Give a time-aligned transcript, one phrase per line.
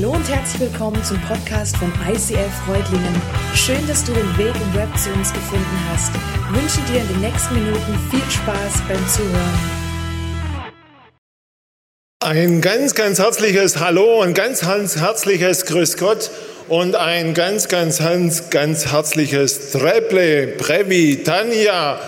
[0.00, 3.20] Hallo und herzlich willkommen zum Podcast von ICF Freudlingen.
[3.52, 6.12] Schön, dass du den Weg im Web zu uns gefunden hast.
[6.14, 9.58] Ich wünsche dir in den nächsten Minuten viel Spaß beim Zuhören.
[12.20, 16.30] Ein ganz, ganz herzliches Hallo und ganz, ganz herzliches Grüß Gott
[16.68, 21.98] und ein ganz, ganz, ganz, ganz herzliches Treble, Brevi, Tanja.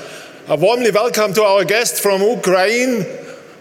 [0.46, 3.04] A warmly welcome to our guest from Ukraine.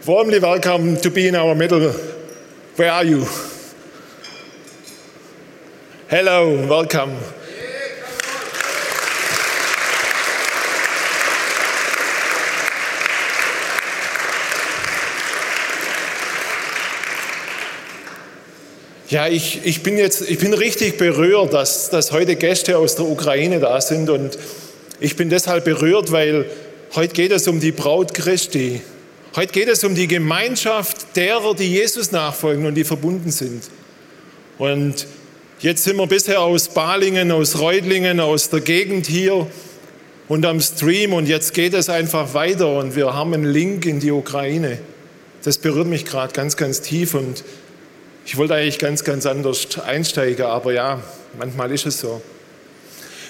[0.06, 1.96] Warmly welcome to be in our middle.
[2.78, 3.26] Where are you?
[6.12, 7.14] Hello, welcome.
[19.10, 23.06] Ja, ich, ich bin jetzt, ich bin richtig berührt, dass, dass heute Gäste aus der
[23.06, 24.40] Ukraine da sind und
[25.00, 26.50] ich bin deshalb berührt, weil
[26.96, 28.82] heute geht es um die Braut Christi.
[29.36, 33.62] Heute geht es um die Gemeinschaft derer, die Jesus nachfolgen und die verbunden sind.
[34.58, 35.06] Und
[35.60, 39.48] jetzt sind wir bisher aus Balingen, aus Reutlingen, aus der Gegend hier
[40.28, 44.00] und am Stream und jetzt geht es einfach weiter und wir haben einen Link in
[44.00, 44.80] die Ukraine.
[45.44, 47.44] Das berührt mich gerade ganz, ganz tief und
[48.26, 51.02] ich wollte eigentlich ganz, ganz anders einsteigen, aber ja,
[51.38, 52.22] manchmal ist es so.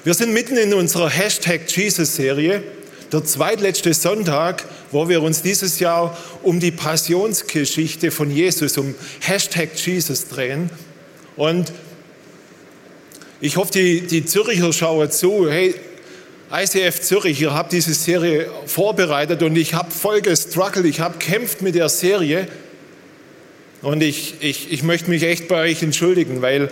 [0.04, 2.64] Wir sind mitten in unserer Hashtag Jesus-Serie,
[3.12, 9.70] der zweitletzte Sonntag, wo wir uns dieses Jahr um die Passionsgeschichte von Jesus, um Hashtag
[9.76, 10.70] Jesus drehen.
[11.36, 11.72] Und
[13.42, 15.50] ich hoffe, die, die Züricher schauen zu.
[15.50, 15.76] Hey,
[16.52, 21.62] ICF Zürich, ihr habt diese Serie vorbereitet und ich habe voll gestruggelt, ich habe kämpft
[21.62, 22.48] mit der Serie
[23.82, 26.70] und ich, ich, ich möchte mich echt bei euch entschuldigen, weil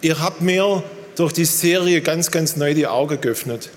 [0.00, 0.82] ihr habt mir
[1.16, 3.68] durch die Serie ganz, ganz neu die Augen geöffnet.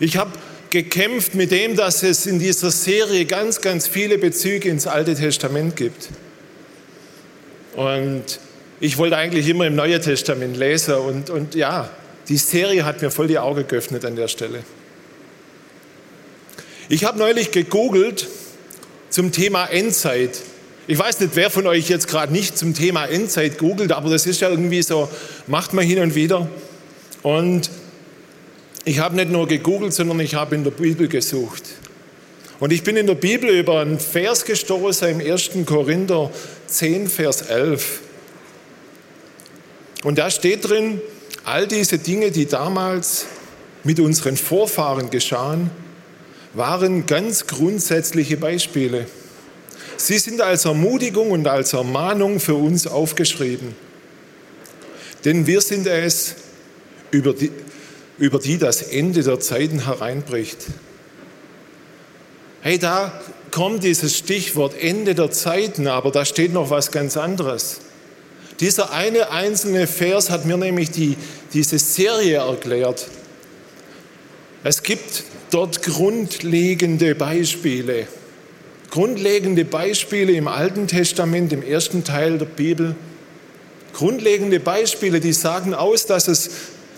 [0.00, 0.32] Ich habe
[0.70, 5.76] gekämpft mit dem, dass es in dieser Serie ganz, ganz viele Bezüge ins Alte Testament
[5.76, 6.08] gibt.
[7.76, 8.40] Und
[8.80, 11.90] ich wollte eigentlich immer im Neuen Testament lesen und, und ja,
[12.28, 14.62] die Serie hat mir voll die Augen geöffnet an der Stelle.
[16.88, 18.26] Ich habe neulich gegoogelt
[19.10, 20.40] zum Thema Endzeit.
[20.86, 24.26] Ich weiß nicht, wer von euch jetzt gerade nicht zum Thema Endzeit googelt, aber das
[24.26, 25.08] ist ja irgendwie so,
[25.46, 26.48] macht man hin und wieder.
[27.22, 27.70] Und
[28.84, 31.64] ich habe nicht nur gegoogelt, sondern ich habe in der Bibel gesucht.
[32.60, 35.50] Und ich bin in der Bibel über einen Vers gestoßen im 1.
[35.66, 36.30] Korinther
[36.66, 38.00] 10, Vers 11.
[40.02, 41.00] Und da steht drin,
[41.44, 43.26] all diese Dinge, die damals
[43.84, 45.70] mit unseren Vorfahren geschahen,
[46.54, 49.06] waren ganz grundsätzliche Beispiele.
[49.96, 53.74] Sie sind als Ermutigung und als Ermahnung für uns aufgeschrieben.
[55.24, 56.36] Denn wir sind es,
[57.10, 57.50] über die,
[58.18, 60.58] über die das Ende der Zeiten hereinbricht.
[62.62, 67.80] Hey, da kommt dieses Stichwort Ende der Zeiten, aber da steht noch was ganz anderes.
[68.60, 71.16] Dieser eine einzelne Vers hat mir nämlich die,
[71.52, 73.08] diese Serie erklärt.
[74.62, 78.06] Es gibt dort grundlegende Beispiele
[78.90, 82.94] grundlegende Beispiele im Alten Testament, im ersten Teil der Bibel.
[83.92, 86.50] Grundlegende Beispiele, die sagen aus, dass es,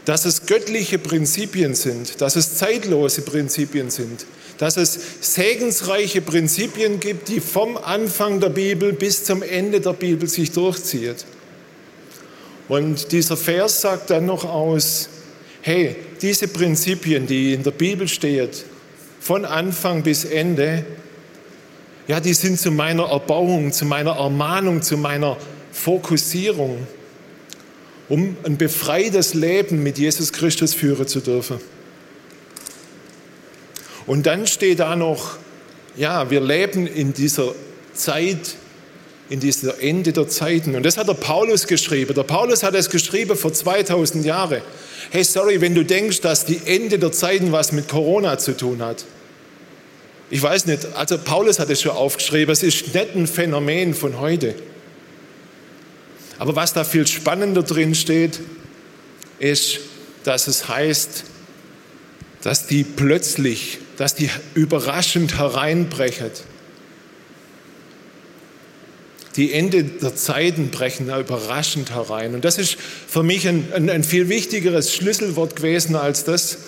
[0.04, 4.26] dass es göttliche Prinzipien sind, dass es zeitlose Prinzipien sind,
[4.58, 10.28] dass es segensreiche Prinzipien gibt, die vom Anfang der Bibel bis zum Ende der Bibel
[10.28, 11.24] sich durchzieht.
[12.68, 15.08] Und dieser Vers sagt dann noch aus,
[15.62, 18.50] hey, diese Prinzipien, die in der Bibel stehen,
[19.20, 20.84] von Anfang bis Ende,
[22.08, 25.36] ja, die sind zu meiner Erbauung, zu meiner Ermahnung, zu meiner
[25.70, 26.86] Fokussierung,
[28.08, 31.58] um ein befreites Leben mit Jesus Christus führen zu dürfen.
[34.06, 35.36] Und dann steht da noch,
[35.96, 37.54] ja, wir leben in dieser
[37.94, 38.56] Zeit,
[39.32, 40.74] in dieser Ende der Zeiten.
[40.76, 42.12] Und das hat der Paulus geschrieben.
[42.14, 44.60] Der Paulus hat es geschrieben vor 2000 Jahren.
[45.10, 48.82] Hey, sorry, wenn du denkst, dass die Ende der Zeiten was mit Corona zu tun
[48.82, 49.06] hat.
[50.28, 54.20] Ich weiß nicht, also Paulus hat es schon aufgeschrieben, es ist nicht ein Phänomen von
[54.20, 54.54] heute.
[56.38, 58.38] Aber was da viel spannender drin steht,
[59.38, 59.80] ist,
[60.24, 61.24] dass es heißt,
[62.42, 66.32] dass die plötzlich, dass die überraschend hereinbrechen.
[69.36, 72.34] Die Ende der Zeiten brechen überraschend herein.
[72.34, 76.58] Und das ist für mich ein, ein, ein viel wichtigeres Schlüsselwort gewesen als das,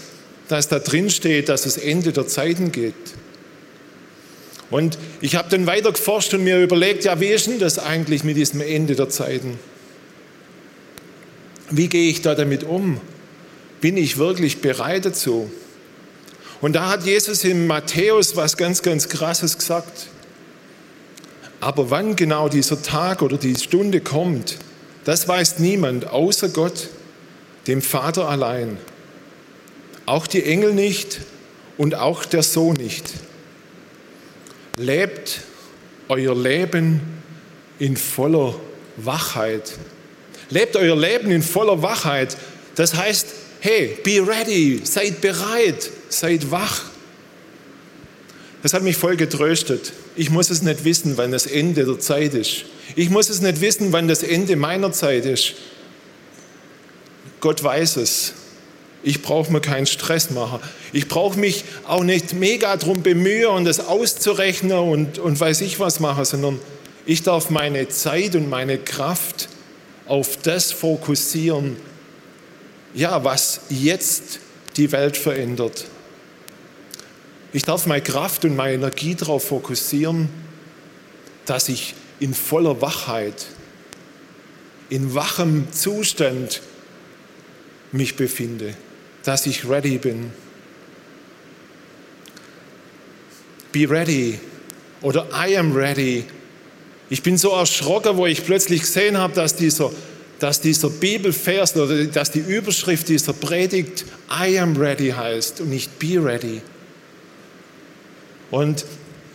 [0.48, 2.94] dass da drin steht, dass es Ende der Zeiten geht.
[4.70, 8.24] Und ich habe dann weiter geforscht und mir überlegt, ja, wie ist denn das eigentlich
[8.24, 9.58] mit diesem Ende der Zeiten?
[11.70, 13.00] Wie gehe ich da damit um?
[13.80, 15.50] Bin ich wirklich bereit dazu?
[16.60, 20.08] Und da hat Jesus in Matthäus was ganz, ganz Krasses gesagt.
[21.64, 24.58] Aber wann genau dieser Tag oder die Stunde kommt,
[25.04, 26.88] Das weiß niemand außer Gott,
[27.66, 28.78] dem Vater allein.
[30.06, 31.20] Auch die Engel nicht
[31.76, 33.12] und auch der Sohn nicht.
[34.76, 35.40] Lebt
[36.08, 37.00] euer Leben
[37.78, 38.54] in voller
[38.96, 39.72] Wachheit.
[40.50, 42.36] Lebt euer Leben in voller Wachheit.
[42.74, 43.26] Das heißt,
[43.60, 46.82] hey, be ready, seid bereit, seid wach.
[48.62, 49.92] Das hat mich voll getröstet.
[50.16, 52.64] Ich muss es nicht wissen, wann das Ende der Zeit ist.
[52.94, 55.54] Ich muss es nicht wissen, wann das Ende meiner Zeit ist.
[57.40, 58.34] Gott weiß es.
[59.02, 60.60] Ich brauche mir keinen Stress machen.
[60.92, 65.78] Ich brauche mich auch nicht mega darum bemühen und das auszurechnen und, und weiß ich
[65.78, 66.60] was machen, sondern
[67.04, 69.48] ich darf meine Zeit und meine Kraft
[70.06, 71.76] auf das fokussieren,
[72.94, 74.40] ja, was jetzt
[74.76, 75.84] die Welt verändert.
[77.54, 80.28] Ich darf meine Kraft und meine Energie darauf fokussieren,
[81.46, 83.46] dass ich in voller Wachheit,
[84.90, 86.62] in wachem Zustand
[87.92, 88.74] mich befinde,
[89.22, 90.32] dass ich ready bin.
[93.70, 94.40] Be ready
[95.00, 96.24] oder I am ready.
[97.08, 99.92] Ich bin so erschrocken, wo ich plötzlich gesehen habe, dass dieser,
[100.40, 106.00] dass dieser Bibelvers oder dass die Überschrift dieser Predigt I am ready heißt und nicht
[106.00, 106.60] be ready.
[108.54, 108.84] Und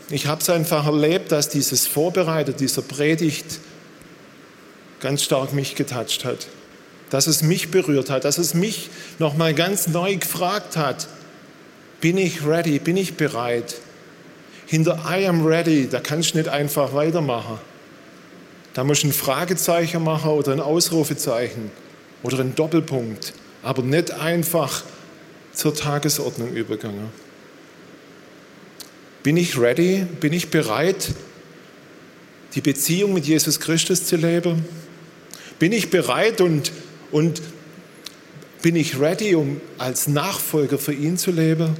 [0.09, 3.59] ich habe es einfach erlebt, dass dieses Vorbereiten dieser Predigt
[5.01, 6.47] ganz stark mich getatscht hat,
[7.09, 8.89] dass es mich berührt hat, dass es mich
[9.19, 11.09] nochmal ganz neu gefragt hat,
[11.99, 13.75] bin ich ready, bin ich bereit?
[14.67, 17.57] Hinter I am ready, da kannst du nicht einfach weitermachen.
[18.73, 21.71] Da musst du ein Fragezeichen machen oder ein Ausrufezeichen
[22.23, 23.33] oder ein Doppelpunkt,
[23.63, 24.83] aber nicht einfach
[25.51, 27.28] zur Tagesordnung übergegangen.
[29.23, 30.05] Bin ich ready?
[30.19, 31.09] Bin ich bereit,
[32.55, 34.65] die Beziehung mit Jesus Christus zu leben?
[35.59, 36.71] Bin ich bereit und,
[37.11, 37.41] und
[38.61, 41.75] bin ich ready, um als Nachfolger für ihn zu leben?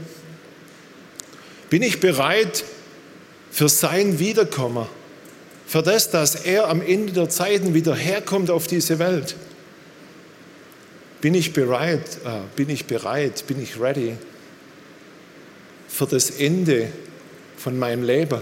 [1.70, 2.64] Bin ich bereit
[3.52, 4.88] für sein Wiederkommen?
[5.66, 9.36] Für das, dass er am Ende der Zeiten wieder herkommt auf diese Welt?
[11.22, 12.18] Bin ich bereit?
[12.26, 13.46] Äh, bin ich bereit?
[13.48, 14.16] Bin ich ready
[15.88, 16.92] für das Ende
[17.60, 18.42] von meinem Leben?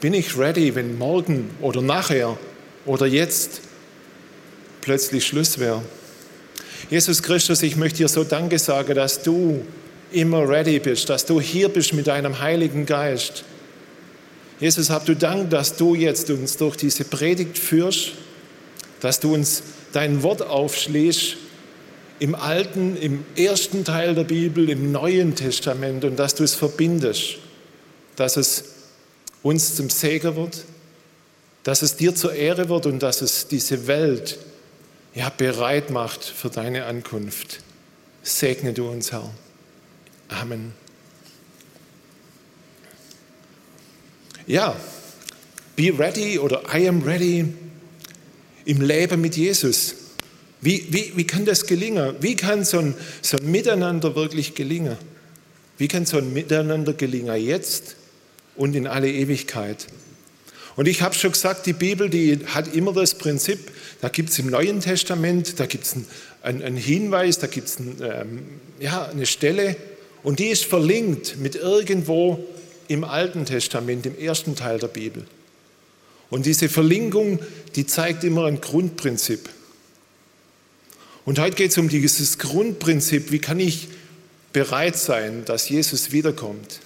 [0.00, 2.38] Bin ich ready, wenn morgen oder nachher
[2.86, 3.62] oder jetzt
[4.80, 5.82] plötzlich Schluss wäre?
[6.90, 9.64] Jesus Christus, ich möchte dir so Danke sagen, dass du
[10.12, 13.44] immer ready bist, dass du hier bist mit deinem Heiligen Geist.
[14.58, 18.12] Jesus, hab du Dank, dass du jetzt uns durch diese Predigt führst,
[19.00, 19.62] dass du uns
[19.92, 21.36] dein Wort aufschließt
[22.18, 27.38] im alten, im ersten Teil der Bibel, im Neuen Testament und dass du es verbindest
[28.16, 28.64] dass es
[29.42, 30.64] uns zum Segen wird,
[31.62, 34.38] dass es dir zur Ehre wird und dass es diese Welt
[35.14, 37.60] ja, bereit macht für deine Ankunft.
[38.22, 39.30] Segne du uns, Herr.
[40.28, 40.72] Amen.
[44.46, 44.76] Ja,
[45.76, 47.52] be ready oder I am ready
[48.64, 49.94] im Leben mit Jesus.
[50.60, 52.14] Wie, wie, wie kann das gelingen?
[52.20, 54.96] Wie kann so ein, so ein Miteinander wirklich gelingen?
[55.78, 57.96] Wie kann so ein Miteinander gelingen jetzt
[58.56, 59.86] und in alle Ewigkeit.
[60.76, 64.38] Und ich habe schon gesagt, die Bibel, die hat immer das Prinzip, da gibt es
[64.38, 65.96] im Neuen Testament, da gibt es
[66.42, 68.42] einen, einen, Hinweis, da gibt es ein, ähm,
[68.78, 69.76] ja, eine Stelle
[70.22, 72.44] und die ist verlinkt mit irgendwo
[72.88, 75.24] im Alten Testament, im ersten Teil der Bibel.
[76.30, 77.40] Und diese Verlinkung,
[77.74, 79.48] die zeigt immer ein Grundprinzip.
[81.24, 83.88] Und heute geht es um dieses Grundprinzip, wie kann ich
[84.52, 86.80] bereit sein, dass Jesus wiederkommt.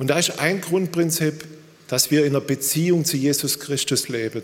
[0.00, 1.44] Und da ist ein Grundprinzip,
[1.86, 4.40] dass wir in einer Beziehung zu Jesus Christus leben.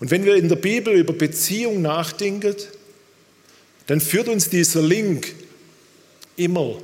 [0.00, 2.56] Und wenn wir in der Bibel über Beziehung nachdenken,
[3.86, 5.34] dann führt uns dieser Link
[6.36, 6.78] immer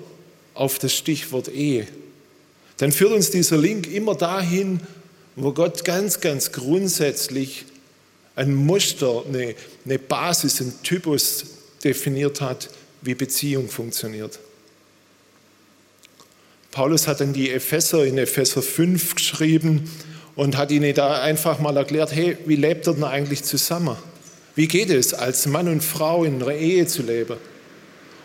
[0.52, 1.88] auf das Stichwort Ehe.
[2.76, 4.80] Dann führt uns dieser Link immer dahin,
[5.34, 7.64] wo Gott ganz, ganz grundsätzlich
[8.36, 9.54] ein Muster, eine,
[9.86, 11.44] eine Basis, einen Typus
[11.82, 12.68] definiert hat,
[13.00, 14.38] wie Beziehung funktioniert.
[16.72, 19.90] Paulus hat dann die Epheser in Epheser 5 geschrieben
[20.34, 23.94] und hat ihnen da einfach mal erklärt, hey, wie lebt ihr denn eigentlich zusammen?
[24.54, 27.36] Wie geht es, als Mann und Frau in einer Ehe zu leben?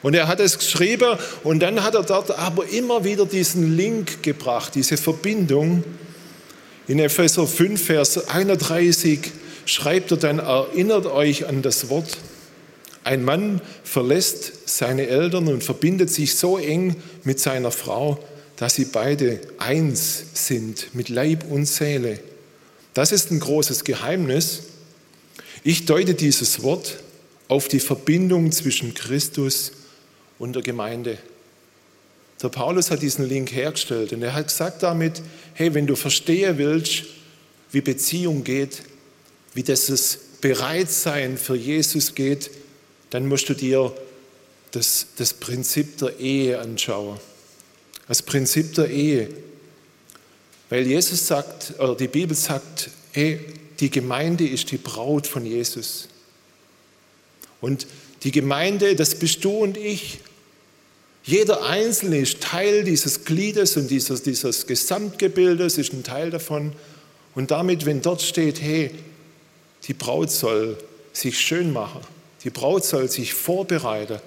[0.01, 4.23] Und er hat es geschrieben und dann hat er dort aber immer wieder diesen Link
[4.23, 5.83] gebracht, diese Verbindung.
[6.87, 9.19] In Epheser 5, Vers 31
[9.65, 12.17] schreibt er dann, erinnert euch an das Wort,
[13.03, 18.19] ein Mann verlässt seine Eltern und verbindet sich so eng mit seiner Frau,
[18.57, 22.19] dass sie beide eins sind mit Leib und Seele.
[22.93, 24.63] Das ist ein großes Geheimnis.
[25.63, 26.97] Ich deute dieses Wort
[27.47, 29.71] auf die Verbindung zwischen Christus
[30.39, 31.19] und der Gemeinde.
[32.41, 35.21] Der Paulus hat diesen Link hergestellt und er hat gesagt damit,
[35.53, 37.03] hey, wenn du verstehen willst,
[37.71, 38.81] wie Beziehung geht,
[39.53, 42.51] wie das Bereitsein für Jesus geht,
[43.09, 43.93] dann musst du dir
[44.71, 47.19] das, das Prinzip der Ehe anschauen.
[48.07, 49.29] Das Prinzip der Ehe.
[50.69, 53.39] Weil Jesus sagt, oder die Bibel sagt, hey,
[53.79, 56.07] die Gemeinde ist die Braut von Jesus.
[57.61, 57.87] Und
[58.23, 60.19] die Gemeinde, das bist du und ich.
[61.23, 66.71] Jeder Einzelne ist Teil dieses Gliedes und dieses, dieses Gesamtgebildes, ist ein Teil davon.
[67.35, 68.91] Und damit, wenn dort steht, hey,
[69.87, 70.77] die Braut soll
[71.13, 72.01] sich schön machen,
[72.43, 74.19] die Braut soll sich vorbereiten,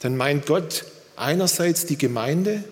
[0.00, 0.84] dann meint Gott
[1.16, 2.64] einerseits die Gemeinde,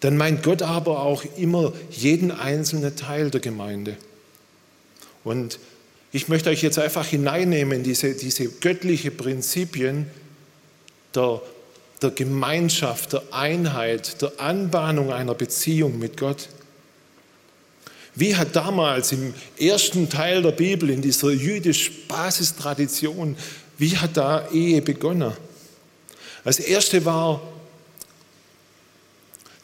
[0.00, 3.96] dann meint Gott aber auch immer jeden einzelnen Teil der Gemeinde.
[5.24, 5.58] Und
[6.12, 10.06] ich möchte euch jetzt einfach hineinnehmen in diese, diese göttliche Prinzipien
[11.14, 11.40] der
[12.02, 16.48] der Gemeinschaft, der Einheit, der Anbahnung einer Beziehung mit Gott.
[18.14, 23.36] Wie hat damals im ersten Teil der Bibel, in dieser jüdischen Basistradition,
[23.78, 25.32] wie hat da Ehe begonnen?
[26.44, 27.40] Das erste war,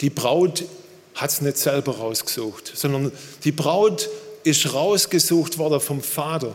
[0.04, 0.66] die Braut
[1.14, 3.10] hat es nicht selber rausgesucht, sondern
[3.42, 4.10] die Braut
[4.42, 6.54] ist rausgesucht worden vom Vater.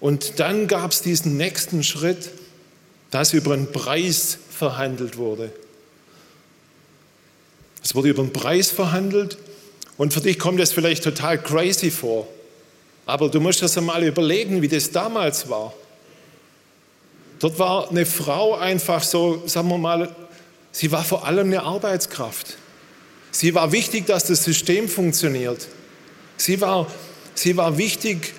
[0.00, 2.28] Und dann gab es diesen nächsten Schritt,
[3.10, 5.50] dass über einen Preis verhandelt wurde.
[7.82, 9.38] Es wurde über einen Preis verhandelt
[9.96, 12.28] und für dich kommt das vielleicht total crazy vor.
[13.06, 15.72] Aber du musst das einmal überlegen, wie das damals war.
[17.38, 20.14] Dort war eine Frau einfach so, sagen wir mal,
[20.74, 22.58] sie war vor allem eine Arbeitskraft.
[23.30, 25.66] Sie war wichtig, dass das System funktioniert.
[26.36, 26.86] Sie war,
[27.34, 28.34] sie war wichtig,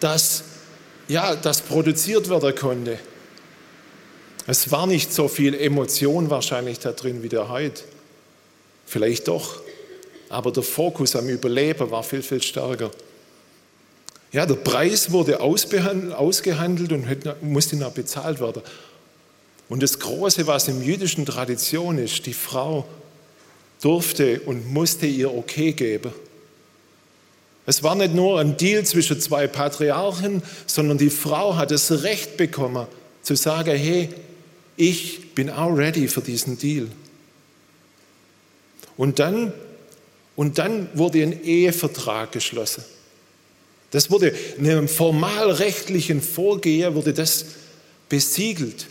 [0.00, 0.44] dass
[1.08, 2.98] ja, das produziert werden konnte.
[4.46, 7.82] Es war nicht so viel Emotion wahrscheinlich da drin wie der heute.
[8.84, 9.60] Vielleicht doch,
[10.28, 12.90] aber der Fokus am Überleben war viel, viel stärker.
[14.32, 18.62] Ja, der Preis wurde ausgehandelt und musste noch bezahlt werden.
[19.70, 22.86] Und das Große, was in jüdischen Tradition ist, die Frau
[23.80, 26.12] durfte und musste ihr Okay geben.
[27.66, 32.36] Es war nicht nur ein Deal zwischen zwei Patriarchen, sondern die Frau hat das Recht
[32.36, 32.86] bekommen,
[33.22, 34.08] zu sagen, hey,
[34.76, 36.88] ich bin auch ready für diesen Deal.
[38.96, 39.52] Und dann,
[40.34, 42.82] und dann wurde ein Ehevertrag geschlossen.
[43.92, 47.44] Das wurde in einem formalrechtlichen Vorgehen wurde das
[48.08, 48.86] besiegelt.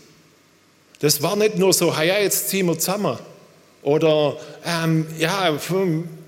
[0.99, 3.17] Das war nicht nur so, ja, jetzt ziehen wir zusammen.
[3.81, 5.57] Oder ähm, ja,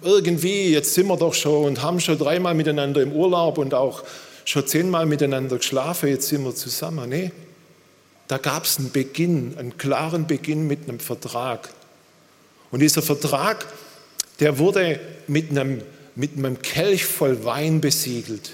[0.02, 4.04] irgendwie, jetzt sind wir doch schon und haben schon dreimal miteinander im Urlaub und auch
[4.46, 7.10] schon zehnmal miteinander geschlafen, jetzt sind wir zusammen.
[7.10, 7.32] Nee,
[8.28, 11.70] da gab es einen Beginn, einen klaren Beginn mit einem Vertrag.
[12.72, 13.66] Und dieser Vertrag,
[14.40, 15.82] der wurde mit einem,
[16.16, 18.52] mit einem Kelch voll Wein besiegelt.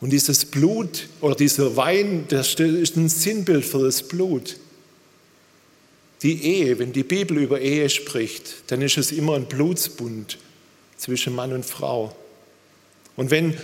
[0.00, 4.56] Und dieses Blut oder dieser Wein, das ist ein Sinnbild für das Blut.
[6.22, 10.38] Die Ehe, wenn die Bibel über Ehe spricht, dann ist es immer ein Blutsbund
[10.96, 12.14] zwischen Mann und Frau.
[13.16, 13.56] Und wenn,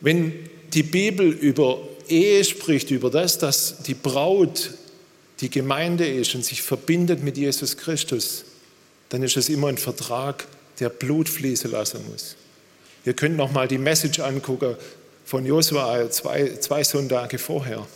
[0.00, 0.32] wenn
[0.72, 4.70] die Bibel über Ehe spricht über das, dass die Braut
[5.40, 8.44] die Gemeinde ist und sich verbindet mit Jesus Christus,
[9.08, 10.46] dann ist es immer ein Vertrag,
[10.80, 12.36] der Blut fließen lassen muss.
[13.04, 14.76] Ihr könnt noch mal die Message angucken
[15.24, 17.86] von Josua zwei, zwei Sonntage vorher.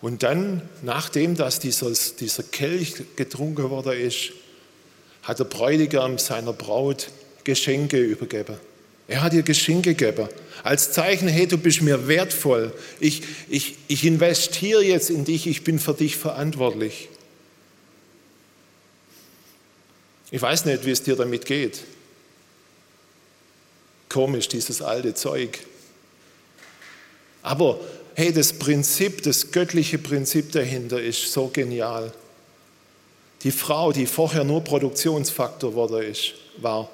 [0.00, 4.32] Und dann, nachdem dass dieses, dieser Kelch getrunken worden ist,
[5.22, 7.08] hat der Bräutigam seiner Braut
[7.44, 8.56] Geschenke übergeben.
[9.08, 10.28] Er hat ihr Geschenke gegeben.
[10.62, 12.72] Als Zeichen, hey, du bist mir wertvoll.
[13.00, 17.08] Ich, ich, ich investiere jetzt in dich, ich bin für dich verantwortlich.
[20.30, 21.82] Ich weiß nicht, wie es dir damit geht.
[24.14, 25.58] Komisch, dieses alte Zeug.
[27.42, 27.80] Aber
[28.14, 32.12] hey, das Prinzip, das göttliche Prinzip dahinter ist so genial.
[33.42, 36.88] Die Frau, die vorher nur Produktionsfaktor war,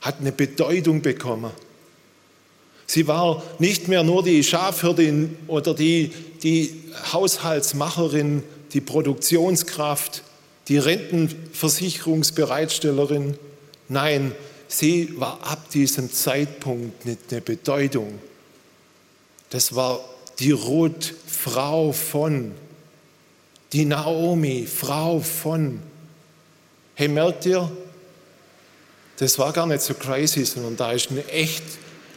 [0.00, 1.52] hat eine Bedeutung bekommen.
[2.86, 6.10] Sie war nicht mehr nur die Schafhürdin oder die,
[6.42, 6.74] die
[7.12, 10.24] Haushaltsmacherin, die Produktionskraft,
[10.66, 13.38] die Rentenversicherungsbereitstellerin.
[13.88, 14.32] Nein,
[14.72, 18.18] sie war ab diesem Zeitpunkt nicht eine Bedeutung.
[19.50, 20.00] Das war
[20.38, 22.52] die Ruth, Frau von,
[23.72, 25.80] die Naomi, Frau von.
[26.94, 27.70] Hey, merkt ihr,
[29.18, 31.62] das war gar nicht so crazy, sondern da ist eine echt,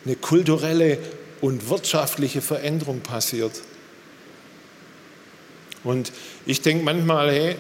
[0.06, 0.98] eine kulturelle
[1.42, 3.62] und wirtschaftliche Veränderung passiert.
[5.84, 6.12] Und
[6.46, 7.56] ich denke manchmal, hey,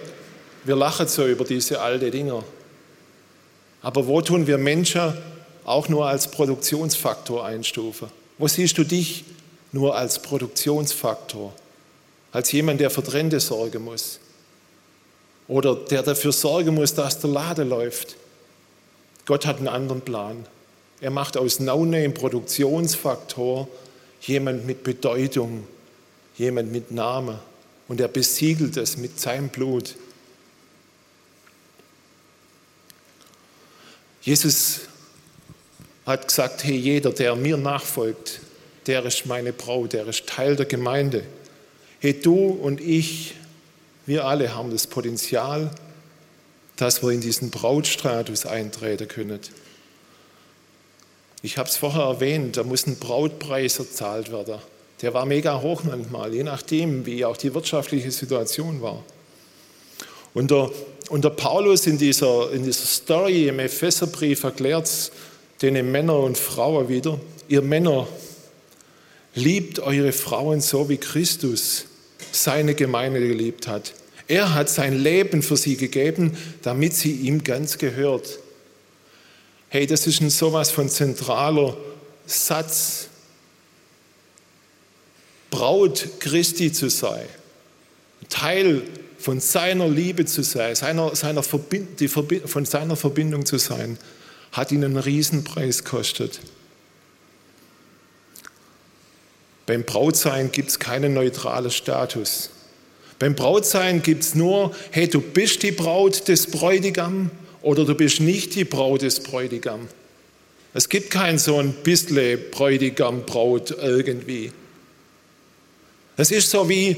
[0.63, 2.43] wir lachen so über diese alten Dinger.
[3.85, 5.13] Aber wo tun wir Menschen
[5.63, 8.07] auch nur als Produktionsfaktor einstufen?
[8.39, 9.25] Wo siehst du dich
[9.71, 11.53] nur als Produktionsfaktor?
[12.31, 14.19] Als jemand, der für Trende sorgen muss?
[15.47, 18.15] Oder der dafür sorgen muss, dass der Laden läuft?
[19.27, 20.47] Gott hat einen anderen Plan.
[20.99, 23.67] Er macht aus No-Name-Produktionsfaktor
[24.21, 25.63] jemand mit Bedeutung,
[26.39, 27.37] jemand mit Namen.
[27.87, 29.93] Und er besiegelt es mit seinem Blut.
[34.25, 34.81] Jesus
[36.07, 38.41] hat gesagt, hey, jeder, der mir nachfolgt,
[38.87, 41.23] der ist meine Braut, der ist Teil der Gemeinde.
[41.99, 43.35] Hey, du und ich,
[44.07, 45.69] wir alle haben das Potenzial,
[46.75, 49.39] dass wir in diesen Brautstatus eintreten können.
[51.43, 54.57] Ich habe es vorher erwähnt, da muss ein Brautpreis erzahlt werden.
[55.03, 59.03] Der war mega hoch manchmal, je nachdem, wie auch die wirtschaftliche Situation war.
[60.35, 65.11] Und der, Paulus in dieser, in dieser Story im Epheserbrief erklärt es
[65.61, 68.07] den Männer und Frauen wieder, ihr Männer,
[69.33, 71.85] liebt eure Frauen so, wie Christus
[72.31, 73.93] seine Gemeinde geliebt hat.
[74.27, 78.39] Er hat sein Leben für sie gegeben, damit sie ihm ganz gehört.
[79.69, 81.77] Hey, das ist ein sowas von zentraler
[82.25, 83.07] Satz.
[85.49, 87.25] Braut Christi zu sein,
[88.27, 88.81] Teil
[89.25, 93.97] von seiner Liebe zu sein, seiner, seiner Verbind, die Verbind, von seiner Verbindung zu sein,
[94.51, 96.41] hat ihn einen Riesenpreis gekostet.
[99.65, 102.51] Beim Brautsein gibt es keinen neutralen Status.
[103.17, 107.31] Beim Brautsein gibt es nur, hey, du bist die Braut des Bräutigam
[107.63, 109.87] oder du bist nicht die Braut des Bräutigam.
[110.75, 114.51] Es gibt kein so ein bisschen Bräutigam-Braut irgendwie.
[116.15, 116.95] Es ist so wie,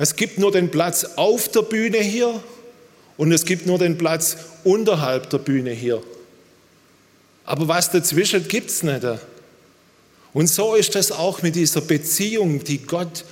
[0.00, 2.42] es gibt nur den Platz auf der Bühne hier
[3.18, 4.34] und es gibt nur den Platz
[4.64, 6.02] unterhalb der Bühne hier.
[7.44, 9.04] Aber was dazwischen gibt es nicht.
[10.32, 13.26] Und so ist das auch mit dieser Beziehung, die Gott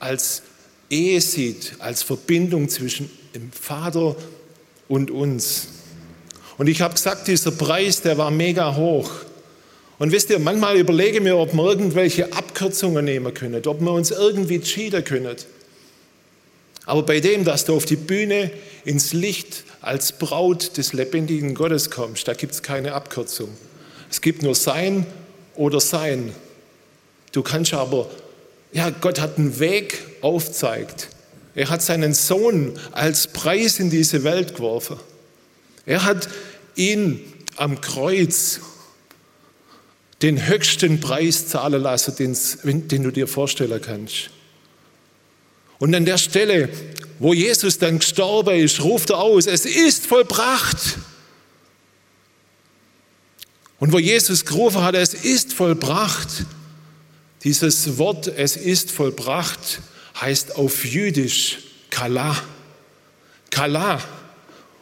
[0.00, 0.42] als
[0.90, 4.14] Ehe sieht, als Verbindung zwischen dem Vater
[4.88, 5.68] und uns.
[6.58, 9.10] Und ich habe gesagt, dieser Preis, der war mega hoch.
[9.98, 14.10] Und wisst ihr, manchmal überlege mir, ob wir irgendwelche Abkürzungen nehmen können, ob wir uns
[14.10, 15.36] irgendwie cheaten können.
[16.84, 18.50] Aber bei dem, dass du auf die Bühne
[18.84, 23.50] ins Licht als Braut des lebendigen Gottes kommst, da gibt es keine Abkürzung.
[24.10, 25.06] Es gibt nur Sein
[25.54, 26.32] oder Sein.
[27.32, 28.10] Du kannst aber
[28.72, 31.08] ja, Gott hat einen Weg aufzeigt.
[31.54, 34.96] Er hat seinen Sohn als Preis in diese Welt geworfen.
[35.84, 36.28] Er hat
[36.74, 37.20] ihn
[37.56, 38.60] am Kreuz
[40.22, 44.30] den höchsten Preis zahlen lassen, den, den du dir vorstellen kannst.
[45.82, 46.68] Und an der Stelle,
[47.18, 50.96] wo Jesus dann gestorben ist, ruft er aus, es ist vollbracht.
[53.80, 56.46] Und wo Jesus gerufen hat, es ist vollbracht,
[57.42, 59.80] dieses Wort, es ist vollbracht,
[60.20, 61.58] heißt auf Jüdisch
[61.90, 62.40] Kala.
[63.50, 64.00] Kala.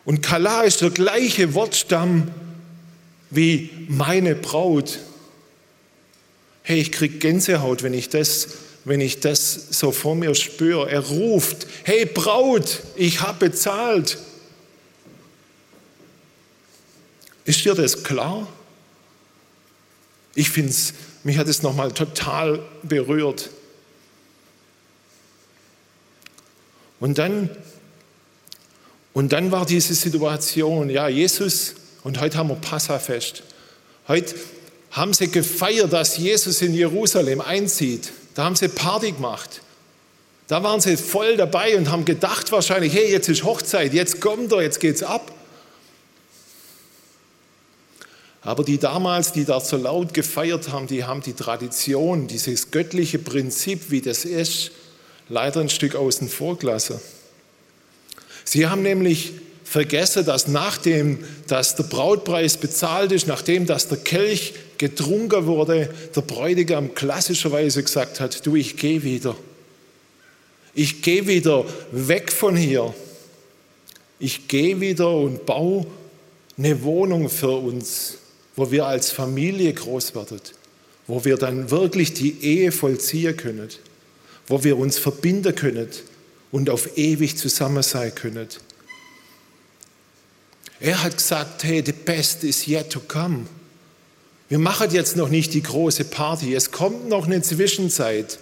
[0.05, 2.31] Und Kala ist der gleiche Wortstamm
[3.31, 4.99] wie meine Braut.
[6.63, 8.49] Hey, ich kriege Gänsehaut, wenn ich das,
[8.91, 10.91] wenn ich das so vor mir spüre.
[10.91, 14.19] Er ruft, hey Braut, ich habe bezahlt.
[17.45, 18.49] Ist dir das klar?
[20.35, 23.51] Ich finde es mich hat es nochmal total berührt.
[26.99, 27.49] Und dann,
[29.13, 33.45] und dann war diese Situation, ja, Jesus, und heute haben wir Passafest.
[34.09, 34.35] Heute
[34.91, 38.11] haben sie gefeiert, dass Jesus in Jerusalem einzieht.
[38.41, 39.61] Da haben sie Party gemacht.
[40.47, 44.51] Da waren sie voll dabei und haben gedacht wahrscheinlich, hey, jetzt ist Hochzeit, jetzt kommt
[44.53, 45.31] er, jetzt geht's ab.
[48.41, 53.19] Aber die damals, die da so laut gefeiert haben, die haben die Tradition, dieses göttliche
[53.19, 54.71] Prinzip, wie das ist,
[55.29, 56.99] leider ein Stück außen vor gelassen.
[58.45, 59.35] Sie haben nämlich
[59.71, 66.21] vergessen, dass nachdem, dass der Brautpreis bezahlt ist, nachdem, dass der Kelch getrunken wurde, der
[66.23, 69.37] Bräutigam klassischerweise gesagt hat, du, ich gehe wieder.
[70.75, 72.95] Ich gehe wieder weg von hier.
[74.19, 75.87] Ich gehe wieder und baue
[76.59, 78.19] eine Wohnung für uns
[78.61, 80.41] wo wir als Familie groß werden,
[81.07, 83.71] wo wir dann wirklich die Ehe vollziehen können,
[84.47, 85.89] wo wir uns verbinden können
[86.53, 88.49] und auf ewig zusammen sein können.
[90.81, 93.47] Er hat gesagt, hey, the best is yet to come.
[94.49, 96.55] Wir machen jetzt noch nicht die große Party.
[96.55, 98.39] Es kommt noch eine Zwischenzeit,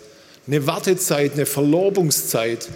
[0.47, 2.69] eine Wartezeit, eine Verlobungszeit.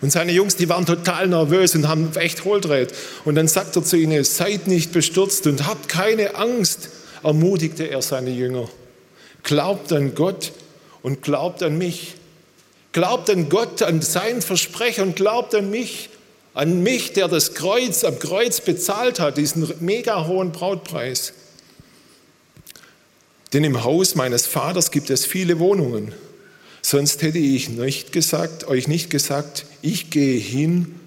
[0.00, 2.94] Und seine Jungs, die waren total nervös und haben echt Hohltreht.
[3.24, 6.88] Und dann sagt er zu ihnen, seid nicht bestürzt und habt keine Angst,
[7.22, 8.68] ermutigte er seine Jünger.
[9.42, 10.52] Glaubt an Gott
[11.02, 12.14] und glaubt an mich.
[12.92, 16.08] Glaubt an Gott, an sein Versprechen und glaubt an mich.
[16.60, 21.32] An mich, der das Kreuz am Kreuz bezahlt hat, diesen mega hohen Brautpreis.
[23.54, 26.12] Denn im Haus meines Vaters gibt es viele Wohnungen.
[26.82, 31.00] Sonst hätte ich nicht gesagt, euch nicht gesagt, ich gehe hin,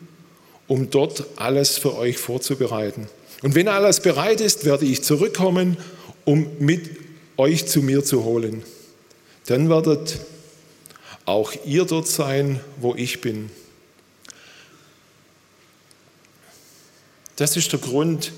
[0.68, 3.08] um dort alles für euch vorzubereiten.
[3.44, 5.78] Und wenn alles bereit ist, werde ich zurückkommen,
[6.26, 6.89] um mit
[7.38, 8.63] euch zu mir zu holen.
[9.46, 10.18] Dann werdet
[11.26, 13.52] auch ihr dort sein, wo ich bin.
[17.36, 18.32] Das ist der Grund,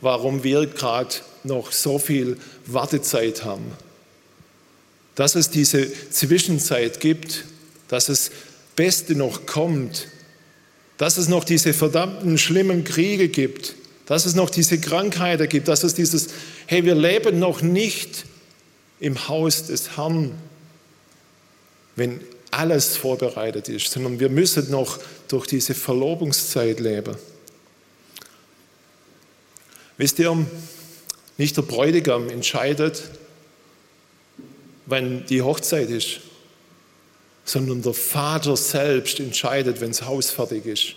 [0.00, 3.72] warum wir gerade noch so viel Wartezeit haben.
[5.14, 7.44] Dass es diese Zwischenzeit gibt,
[7.88, 8.30] dass es
[8.74, 10.08] Beste noch kommt,
[10.98, 13.74] dass es noch diese verdammten schlimmen Kriege gibt,
[14.06, 16.28] dass es noch diese Krankheiten gibt, dass es dieses,
[16.66, 18.24] hey, wir leben noch nicht
[19.00, 20.32] im Haus des Herrn,
[21.96, 22.20] wenn
[22.50, 27.16] alles vorbereitet ist, sondern wir müssen noch durch diese Verlobungszeit leben.
[29.96, 30.46] Wisst ihr,
[31.38, 33.02] nicht der Bräutigam entscheidet,
[34.86, 36.20] wann die Hochzeit ist,
[37.44, 40.94] sondern der Vater selbst entscheidet, wenn das Haus fertig ist.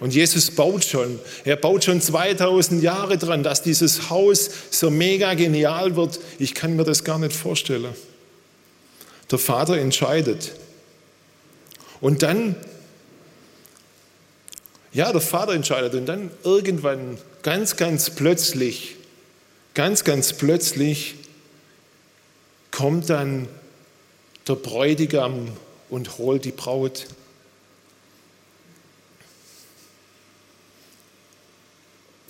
[0.00, 5.34] Und Jesus baut schon, er baut schon 2000 Jahre dran, dass dieses Haus so mega
[5.34, 6.18] genial wird.
[6.38, 7.94] Ich kann mir das gar nicht vorstellen.
[9.30, 10.52] Der Vater entscheidet.
[12.00, 12.56] Und dann,
[14.92, 15.94] ja, der Vater entscheidet.
[15.94, 18.96] Und dann irgendwann, ganz, ganz plötzlich,
[19.74, 21.14] ganz, ganz plötzlich
[22.72, 23.48] kommt dann
[24.48, 25.48] der Bräutigam
[25.90, 27.06] und holt die Braut.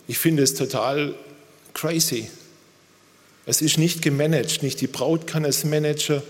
[0.07, 1.15] Ich finde es total
[1.73, 2.29] crazy.
[3.47, 6.23] Es ist nicht gemanagt, nicht die Braut kann es managen.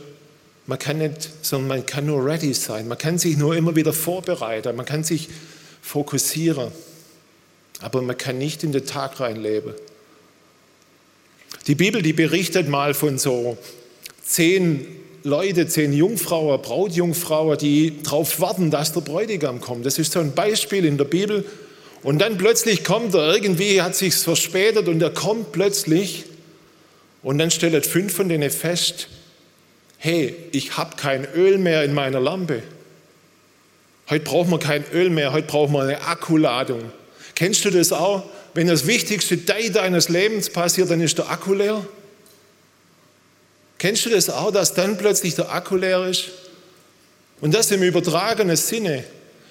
[0.66, 2.86] Man kann nicht, sondern man kann nur ready sein.
[2.86, 4.76] Man kann sich nur immer wieder vorbereiten.
[4.76, 5.28] Man kann sich
[5.82, 6.70] fokussieren.
[7.84, 9.74] Aber man kann nicht in den Tag reinleben.
[11.66, 13.58] Die Bibel, die berichtet mal von so
[14.22, 14.86] zehn
[15.22, 19.84] Leute, zehn Jungfrauen, Brautjungfrauen, die darauf warten, dass der Bräutigam kommt.
[19.84, 21.44] Das ist so ein Beispiel in der Bibel.
[22.02, 26.24] Und dann plötzlich kommt er, irgendwie hat sich verspätet und er kommt plötzlich
[27.22, 29.08] und dann stellt fünf von denen fest,
[29.98, 32.62] hey, ich habe kein Öl mehr in meiner Lampe.
[34.08, 36.82] Heute brauchen wir kein Öl mehr, heute brauchen wir eine Akkuladung.
[37.34, 38.24] Kennst du das auch?
[38.54, 41.84] Wenn das wichtigste Teil deines Lebens passiert, dann ist der Akku leer.
[43.78, 46.30] Kennst du das auch, dass dann plötzlich der Akku leer ist?
[47.40, 49.04] Und das im übertragenen Sinne.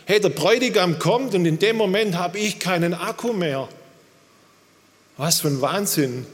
[0.05, 3.67] Hey, der Bräutigam kommt und in dem Moment habe ich keinen Akku mehr.
[5.17, 6.25] Was für ein Wahnsinn.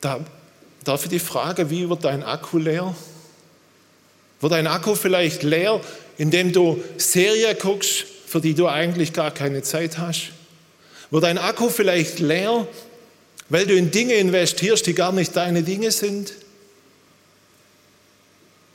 [0.00, 0.20] Da
[0.84, 2.94] darf ich die Frage, wie wird dein Akku leer?
[4.40, 5.80] Wird dein Akku vielleicht leer,
[6.18, 10.30] indem du Serie guckst, für die du eigentlich gar keine Zeit hast?
[11.10, 12.66] Wird dein Akku vielleicht leer,
[13.48, 16.32] weil du in Dinge investierst, die gar nicht deine Dinge sind?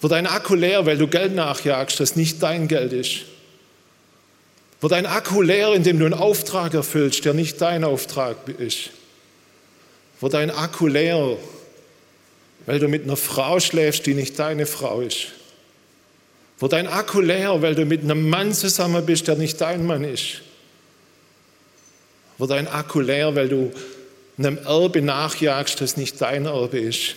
[0.02, 3.22] Wird dein Akku leer, weil du Geld nachjagst, das nicht dein Geld ist?
[4.80, 8.92] Wird dein Akku leer, indem du einen Auftrag erfüllst, der nicht dein Auftrag ist?
[10.20, 11.38] Wird dein Akku leer,
[12.68, 15.30] weil du mit einer Frau schläfst, die nicht deine Frau ist?
[16.60, 20.04] Wird dein Akku leer, weil du mit einem Mann zusammen bist, der nicht dein Mann
[20.04, 20.42] ist?
[22.38, 23.72] Wird dein Akku leer, weil du
[24.38, 27.16] einem Erbe nachjagst, das nicht dein Erbe ist.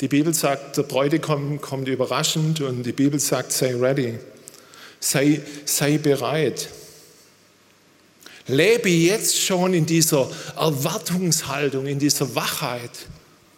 [0.00, 4.18] Die Bibel sagt, der Bräutigam kommt überraschend und die Bibel sagt, sei ready,
[5.00, 6.68] sei, sei bereit.
[8.46, 12.90] Lebe jetzt schon in dieser Erwartungshaltung, in dieser Wachheit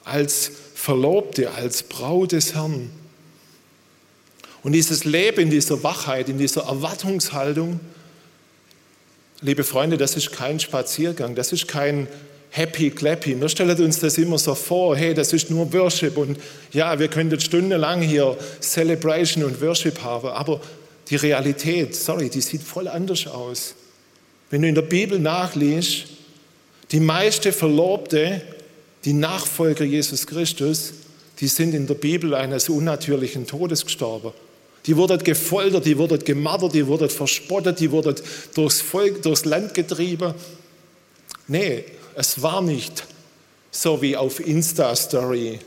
[0.09, 2.91] als Verlobte, als Braut des Herrn.
[4.63, 7.81] Und dieses Leben in dieser Wachheit, in dieser Erwartungshaltung,
[9.41, 12.09] Liebe Freunde, das ist kein Spaziergang, das ist kein
[12.51, 13.41] Happy Clappy.
[13.41, 16.37] Wir stellen uns das immer so vor, hey, das ist nur Worship und
[16.73, 20.61] ja, wir könnten stundenlang hier Celebration und Worship haben, aber
[21.09, 23.77] die Realität, sorry, die sieht voll anders aus.
[24.51, 26.07] Wenn du in der Bibel nachliest,
[26.91, 28.43] die meiste Verlobte,
[29.09, 30.93] die Nachfolger Jesus Christus,
[31.41, 34.33] die sind in der Bibel eines unnatürlichen Todes gestorben.
[34.85, 38.17] Die wurden gefoltert, die wurden gemartert, die wurden verspottet, die wurden
[38.55, 40.35] durchs Volk, durchs Land getrieben.
[41.47, 41.85] Nee,
[42.17, 43.07] es war nicht
[43.71, 45.59] so wie auf Insta-Story,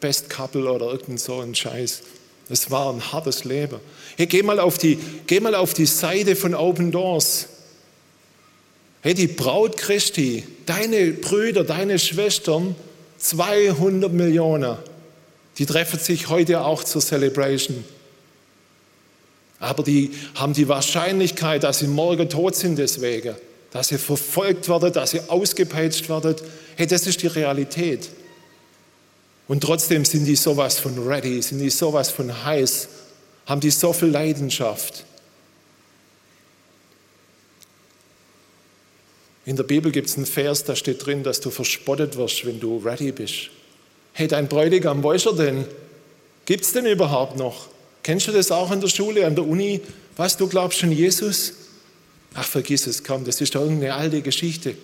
[0.00, 2.02] Best Couple oder irgend so ein Scheiß.
[2.48, 3.78] Es war ein hartes Leben.
[4.16, 7.46] Hey, geh mal auf die, geh mal auf die Seite von Open Doors.
[9.02, 12.74] Hey, die Braut Christi, deine Brüder, deine Schwestern,
[13.18, 14.76] 200 Millionen,
[15.58, 17.84] die treffen sich heute auch zur Celebration.
[19.60, 23.34] Aber die haben die Wahrscheinlichkeit, dass sie morgen tot sind deswegen,
[23.72, 26.36] dass sie verfolgt werden, dass sie ausgepeitscht werden.
[26.76, 28.08] Hey, das ist die Realität.
[29.48, 32.88] Und trotzdem sind die sowas von ready, sind die sowas von heiß,
[33.46, 35.04] haben die so viel Leidenschaft.
[39.48, 42.60] In der Bibel gibt es einen Vers, da steht drin, dass du verspottet wirst, wenn
[42.60, 43.48] du ready bist.
[44.12, 45.64] Hey, dein Bräutigam, wo ist er denn?
[46.44, 47.68] Gibt es denn überhaupt noch?
[48.02, 49.80] Kennst du das auch in der Schule, an der Uni?
[50.18, 51.54] Was, du glaubst schon Jesus?
[52.34, 54.74] Ach, vergiss es kaum, das ist doch irgendeine alte Geschichte.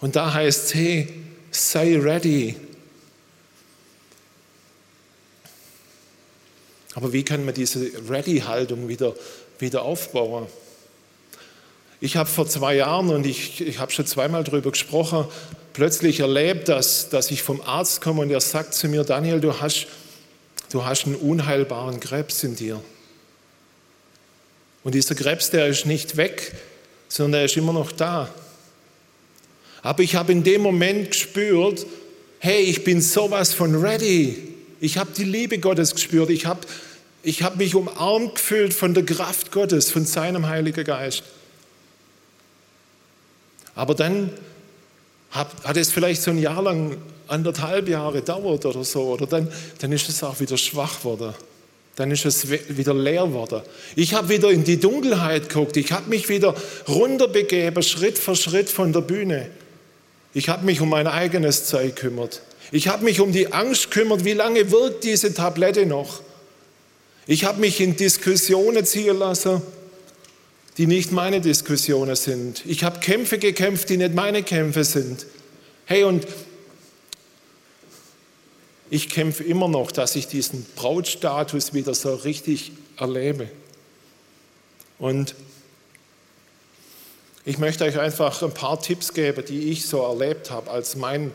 [0.00, 1.08] Und da heißt es, hey,
[1.50, 2.56] sei ready.
[6.94, 9.14] Aber wie kann man diese Ready-Haltung wieder,
[9.58, 10.46] wieder aufbauen?
[12.00, 15.24] Ich habe vor zwei Jahren, und ich, ich habe schon zweimal darüber gesprochen,
[15.72, 19.60] plötzlich erlebt, dass, dass ich vom Arzt komme und er sagt zu mir, Daniel, du
[19.60, 19.88] hast
[20.70, 22.82] du hast einen unheilbaren Krebs in dir.
[24.84, 26.52] Und dieser Krebs, der ist nicht weg,
[27.08, 28.28] sondern der ist immer noch da.
[29.82, 31.86] Aber ich habe in dem Moment gespürt,
[32.38, 34.54] hey, ich bin sowas von ready.
[34.80, 36.30] Ich habe die Liebe Gottes gespürt.
[36.30, 36.60] Ich habe
[37.22, 41.24] ich hab mich umarmt gefühlt von der Kraft Gottes, von seinem Heiligen Geist.
[43.78, 44.30] Aber dann
[45.30, 46.96] hat, es vielleicht so ein Jahr lang
[47.28, 49.46] anderthalb Jahre dauert oder so, oder dann,
[49.78, 51.32] dann ist es auch wieder schwach geworden.
[51.94, 53.62] Dann ist es wieder leer geworden.
[53.94, 55.76] Ich habe wieder in die Dunkelheit geguckt.
[55.76, 56.56] Ich habe mich wieder
[56.88, 59.48] runterbegeben, Schritt für Schritt von der Bühne.
[60.34, 62.42] Ich habe mich um mein eigenes Zeug gekümmert.
[62.72, 66.20] Ich habe mich um die Angst gekümmert, wie lange wirkt diese Tablette noch.
[67.28, 69.62] Ich habe mich in Diskussionen ziehen lassen,
[70.78, 72.64] die nicht meine Diskussionen sind.
[72.64, 75.26] Ich habe Kämpfe gekämpft, die nicht meine Kämpfe sind.
[75.86, 76.26] Hey, und
[78.88, 83.50] ich kämpfe immer noch, dass ich diesen Brautstatus wieder so richtig erlebe.
[85.00, 85.34] Und
[87.44, 91.32] ich möchte euch einfach ein paar Tipps geben, die ich so erlebt habe, als, mein,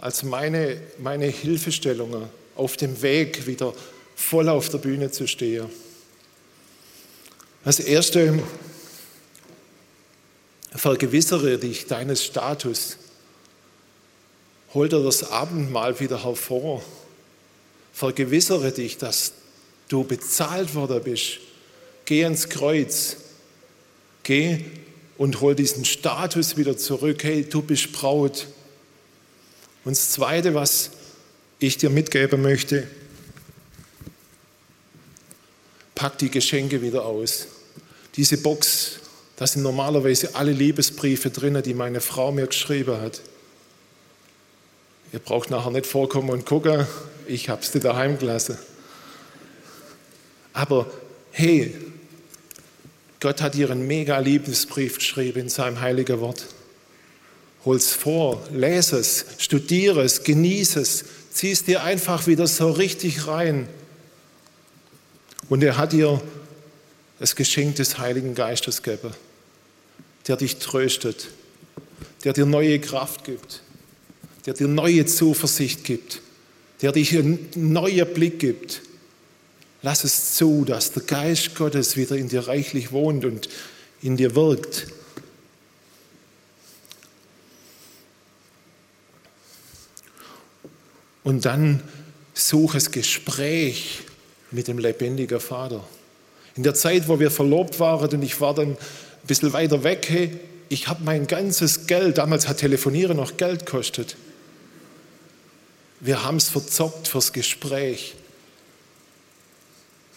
[0.00, 2.24] als meine, meine Hilfestellungen
[2.56, 3.72] auf dem Weg, wieder
[4.16, 5.66] voll auf der Bühne zu stehen.
[7.64, 8.42] Das Erste,
[10.72, 12.96] vergewissere dich deines Status.
[14.72, 16.82] Hol dir das Abendmahl wieder hervor.
[17.92, 19.32] Vergewissere dich, dass
[19.88, 21.38] du bezahlt worden bist.
[22.04, 23.16] Geh ins Kreuz.
[24.22, 24.64] Geh
[25.18, 27.24] und hol diesen Status wieder zurück.
[27.24, 28.46] Hey, du bist Braut.
[29.84, 30.90] Und das Zweite, was
[31.58, 32.86] ich dir mitgeben möchte,
[35.94, 37.48] pack die Geschenke wieder aus.
[38.16, 38.99] Diese Box,
[39.40, 43.22] da sind normalerweise alle Liebesbriefe drin, die meine Frau mir geschrieben hat.
[45.14, 46.86] Ihr braucht nachher nicht vorkommen und gucken,
[47.26, 48.58] ich habe es dir daheim gelassen.
[50.52, 50.90] Aber
[51.30, 51.74] hey,
[53.18, 56.44] Gott hat dir einen mega Liebesbrief geschrieben in seinem heiligen Wort.
[57.64, 62.70] Hol es vor, lese es, studiere es, genieße es, zieh es dir einfach wieder so
[62.70, 63.70] richtig rein.
[65.48, 66.20] Und er hat dir
[67.18, 69.14] das Geschenk des Heiligen Geistes gegeben,
[70.30, 71.26] der dich tröstet,
[72.22, 73.62] der dir neue Kraft gibt,
[74.46, 76.20] der dir neue Zuversicht gibt,
[76.82, 78.80] der dich einen neuen Blick gibt.
[79.82, 83.48] Lass es zu, dass der Geist Gottes wieder in dir reichlich wohnt und
[84.02, 84.86] in dir wirkt.
[91.24, 91.82] Und dann
[92.34, 94.02] suche das Gespräch
[94.52, 95.82] mit dem lebendigen Vater.
[96.54, 98.76] In der Zeit, wo wir verlobt waren und ich war dann
[99.22, 103.66] ein bisschen weiter weg, hey, ich habe mein ganzes Geld, damals hat Telefonieren noch Geld
[103.66, 104.16] gekostet,
[106.00, 108.14] wir haben es verzockt fürs Gespräch.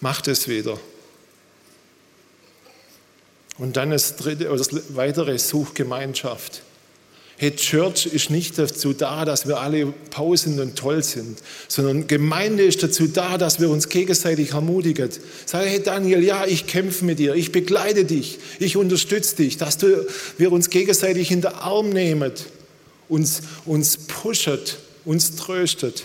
[0.00, 0.78] Macht es wieder.
[3.58, 6.62] Und dann das dritte das weitere Suchgemeinschaft.
[7.36, 12.62] Hey, Church ist nicht dazu da, dass wir alle pausen und toll sind, sondern Gemeinde
[12.62, 15.10] ist dazu da, dass wir uns gegenseitig ermutigen.
[15.44, 19.78] Sag, hey Daniel, ja, ich kämpfe mit dir, ich begleite dich, ich unterstütze dich, dass
[19.78, 20.06] du,
[20.38, 22.32] wir uns gegenseitig in den Arm nehmen,
[23.08, 24.60] uns, uns pushen
[25.04, 26.04] uns tröstet.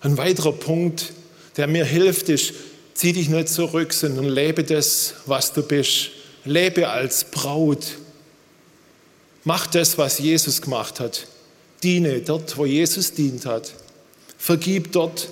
[0.00, 1.12] Ein weiterer Punkt,
[1.56, 2.54] der mir hilft, ist,
[2.94, 6.10] zieh dich nicht zurück, sondern lebe das, was du bist.
[6.46, 7.98] Lebe als Braut.
[9.44, 11.26] Mach das, was Jesus gemacht hat.
[11.82, 13.74] Diene dort, wo Jesus dient hat.
[14.38, 15.28] Vergib dort,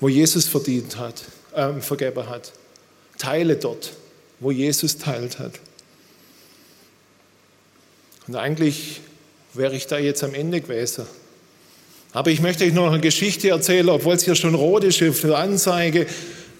[0.00, 1.22] wo Jesus verdient hat,
[1.54, 2.52] äh, vergeben hat.
[3.18, 3.92] Teile dort,
[4.40, 5.60] wo Jesus teilt hat.
[8.26, 9.00] Und eigentlich
[9.54, 11.06] wäre ich da jetzt am Ende gewesen.
[12.12, 15.36] Aber ich möchte euch noch eine Geschichte erzählen, obwohl es hier schon rot ist der
[15.36, 16.06] Anzeige.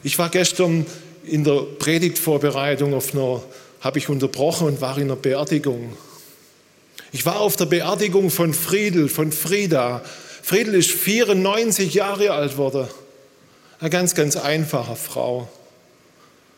[0.02, 0.86] Ich war gestern
[1.24, 3.42] in der Predigtvorbereitung auf einer,
[3.80, 5.96] habe ich unterbrochen und war in einer Beerdigung.
[7.12, 10.02] Ich war auf der Beerdigung von Friedel, von Frieda.
[10.42, 12.88] Friedel ist 94 Jahre alt geworden.
[13.80, 15.48] Eine ganz, ganz einfache Frau.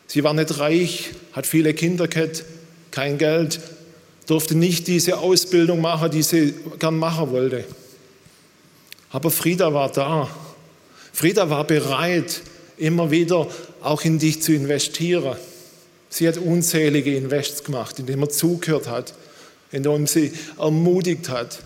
[0.07, 2.45] Sie war nicht reich, hat viele Kinder gehabt,
[2.91, 3.59] kein Geld,
[4.27, 7.65] durfte nicht diese Ausbildung machen, die sie gern machen wollte.
[9.09, 10.29] Aber Frieda war da.
[11.13, 12.41] Frieda war bereit,
[12.77, 13.47] immer wieder
[13.85, 15.37] auch in dich zu investieren.
[16.09, 19.13] Sie hat unzählige Invests gemacht, indem er zugehört hat,
[19.71, 21.59] indem sie ermutigt hat.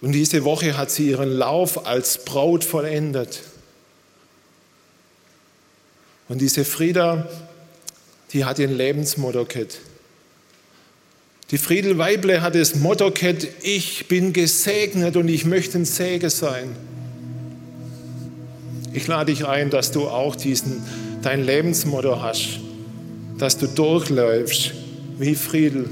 [0.00, 3.40] Und diese Woche hat sie ihren Lauf als Braut vollendet.
[6.28, 7.28] Und diese Frieda,
[8.32, 9.78] die hat ihren Lebensmotto gehabt.
[11.50, 16.30] Die Friedel Weible hat das Motto gehabt, ich bin gesegnet und ich möchte ein Segen
[16.30, 16.74] sein.
[18.94, 20.82] Ich lade dich ein, dass du auch diesen,
[21.22, 22.60] dein Lebensmotto hast,
[23.38, 24.72] dass du durchläufst
[25.18, 25.88] wie Friedel.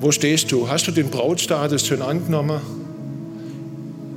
[0.00, 0.68] Wo stehst du?
[0.68, 2.60] Hast du den Brautstatus schon angenommen?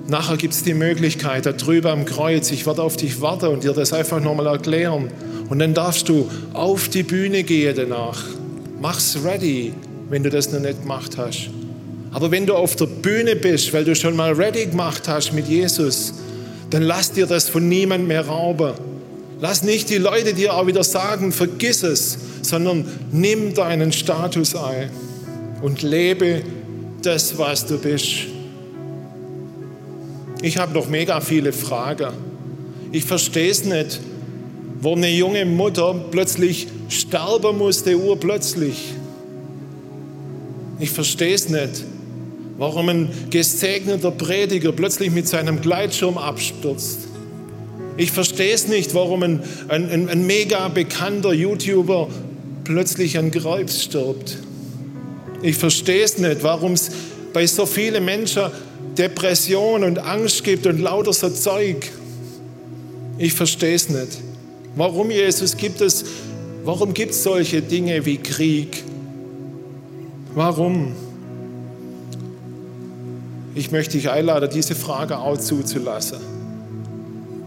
[0.08, 3.64] Nachher gibt es die Möglichkeit, da drüber am Kreuz, ich werde auf dich warten und
[3.64, 5.12] dir das einfach nochmal erklären.
[5.50, 8.24] Und dann darfst du auf die Bühne gehen danach.
[8.80, 9.74] Mach's ready,
[10.10, 11.50] wenn du das noch nicht gemacht hast.
[12.15, 15.49] Aber wenn du auf der Bühne bist, weil du schon mal ready gemacht hast mit
[15.49, 16.13] Jesus,
[16.69, 18.71] dann lass dir das von niemand mehr rauben.
[19.41, 24.89] Lass nicht die Leute dir auch wieder sagen, vergiss es, sondern nimm deinen Status ein
[25.62, 26.41] und lebe
[27.01, 28.28] das, was du bist.
[30.41, 32.13] Ich habe noch mega viele Fragen.
[32.93, 33.99] Ich verstehe es nicht,
[34.80, 38.93] wo eine junge Mutter plötzlich sterben musste, urplötzlich.
[40.80, 41.84] Ich verstehe es nicht,
[42.58, 47.08] warum ein gesegneter Prediger plötzlich mit seinem Gleitschirm abstürzt.
[47.98, 52.10] Ich verstehe es nicht, warum ein, ein, ein mega bekannter YouTuber
[52.63, 54.38] plötzlich an Krebs stirbt.
[55.41, 56.91] Ich verstehe es nicht, warum es
[57.34, 58.44] bei so vielen Menschen
[58.98, 61.89] Depression und Angst gibt und lauter so Zeug.
[63.18, 64.20] Ich verstehe es nicht.
[64.76, 66.06] Warum, Jesus, gibt es,
[66.63, 68.84] warum gibt es solche Dinge wie Krieg?
[70.34, 70.94] Warum?
[73.56, 76.20] Ich möchte dich einladen, diese Frage auch zuzulassen.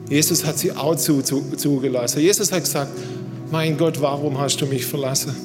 [0.09, 2.21] Jesus hat sie auch zu, zu, zugelassen.
[2.21, 2.91] Jesus hat gesagt,
[3.51, 5.37] mein Gott, warum hast du mich verlassen?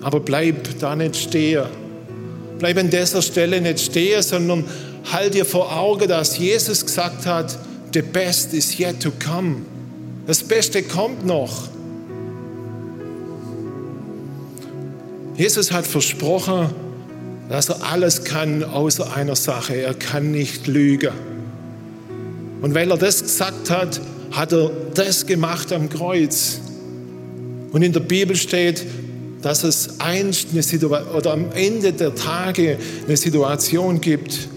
[0.00, 1.64] Aber bleib da nicht stehen.
[2.58, 4.64] Bleib an dieser Stelle nicht stehen, sondern
[5.12, 7.58] halt dir vor Augen, dass Jesus gesagt hat,
[7.92, 9.56] the best is yet to come.
[10.26, 11.68] Das Beste kommt noch.
[15.36, 16.70] Jesus hat versprochen,
[17.48, 19.74] dass er alles kann außer einer Sache.
[19.74, 21.12] Er kann nicht lügen.
[22.62, 24.00] Und weil er das gesagt hat,
[24.32, 26.60] hat er das gemacht am Kreuz.
[27.72, 28.84] Und in der Bibel steht,
[29.42, 34.48] dass es einst eine Situation oder am Ende der Tage eine Situation gibt.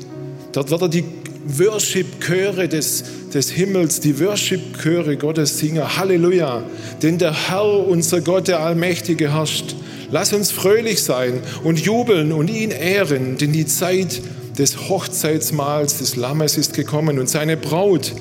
[0.53, 1.03] Dort wird er die
[1.47, 5.97] Worship-Chöre des, des Himmels, die Worship-Chöre Gottes singen.
[5.97, 6.63] Halleluja!
[7.01, 9.75] Denn der Herr, unser Gott, der Allmächtige, herrscht.
[10.09, 14.21] Lass uns fröhlich sein und jubeln und ihn ehren, denn die Zeit
[14.57, 18.13] des Hochzeitsmahls des Lammes ist gekommen und seine Braut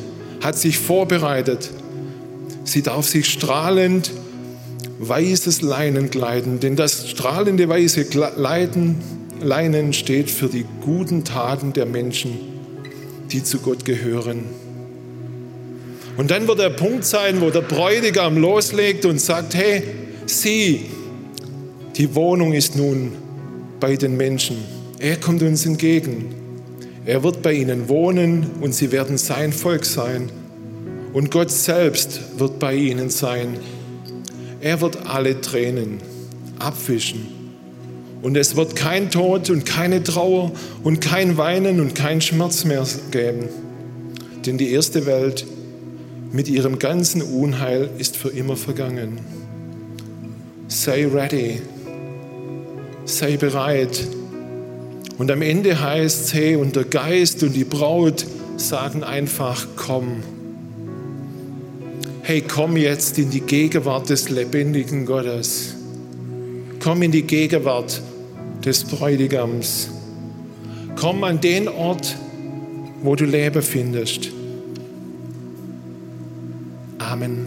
[0.42, 1.70] hat sich vorbereitet.
[2.64, 4.10] Sie darf sich strahlend
[4.98, 8.06] weißes Leinen kleiden, denn das strahlende weiße
[8.36, 8.96] Leiden,
[9.40, 12.32] Leinen steht für die guten Taten der Menschen,
[13.30, 14.44] die zu Gott gehören.
[16.16, 19.82] Und dann wird der Punkt sein, wo der Bräutigam loslegt und sagt, hey,
[20.24, 20.86] sieh,
[21.96, 23.12] die Wohnung ist nun
[23.80, 24.58] bei den Menschen.
[24.98, 26.26] Er kommt uns entgegen.
[27.06, 30.30] Er wird bei ihnen wohnen und sie werden sein Volk sein.
[31.14, 33.58] Und Gott selbst wird bei ihnen sein.
[34.60, 35.98] Er wird alle Tränen
[36.58, 37.28] abwischen.
[38.20, 42.84] Und es wird kein Tod und keine Trauer und kein Weinen und kein Schmerz mehr
[43.10, 43.48] geben.
[44.44, 45.46] Denn die erste Welt
[46.32, 49.18] mit ihrem ganzen Unheil ist für immer vergangen.
[50.68, 51.60] Sei ready
[53.06, 54.06] sei bereit,
[55.18, 58.26] Und am Ende heißt es, hey, und der Geist und die Braut
[58.58, 60.22] sagen einfach, komm.
[62.22, 65.74] Hey, komm jetzt in die Gegenwart des lebendigen Gottes.
[66.82, 68.02] Komm in die Gegenwart
[68.64, 69.88] des Bräutigams.
[70.96, 72.16] Komm an den Ort,
[73.02, 74.30] wo du Leben findest.
[76.98, 77.46] Amen.